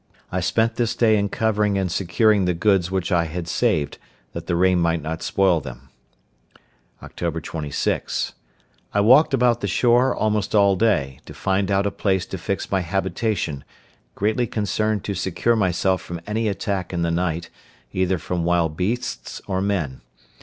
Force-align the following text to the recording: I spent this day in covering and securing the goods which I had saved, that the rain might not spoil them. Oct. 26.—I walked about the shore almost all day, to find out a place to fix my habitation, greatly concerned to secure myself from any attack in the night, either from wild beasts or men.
I 0.31 0.39
spent 0.39 0.77
this 0.77 0.95
day 0.95 1.15
in 1.15 1.29
covering 1.29 1.77
and 1.77 1.91
securing 1.91 2.45
the 2.45 2.55
goods 2.55 2.89
which 2.89 3.11
I 3.11 3.25
had 3.25 3.47
saved, 3.47 3.99
that 4.33 4.47
the 4.47 4.55
rain 4.55 4.79
might 4.79 5.03
not 5.03 5.21
spoil 5.21 5.61
them. 5.61 5.89
Oct. 7.03 7.39
26.—I 7.43 8.99
walked 8.99 9.35
about 9.35 9.61
the 9.61 9.67
shore 9.67 10.15
almost 10.15 10.55
all 10.55 10.75
day, 10.75 11.19
to 11.27 11.35
find 11.35 11.69
out 11.69 11.85
a 11.85 11.91
place 11.91 12.25
to 12.25 12.39
fix 12.39 12.71
my 12.71 12.79
habitation, 12.81 13.63
greatly 14.15 14.47
concerned 14.47 15.03
to 15.03 15.13
secure 15.13 15.55
myself 15.55 16.01
from 16.01 16.19
any 16.25 16.47
attack 16.47 16.91
in 16.91 17.03
the 17.03 17.11
night, 17.11 17.51
either 17.93 18.17
from 18.17 18.43
wild 18.43 18.75
beasts 18.75 19.39
or 19.45 19.61
men. 19.61 20.01